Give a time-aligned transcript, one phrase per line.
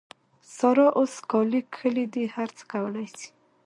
[0.55, 3.27] سارا اوس کالي کښلي دي؛ هر څه کولای سي.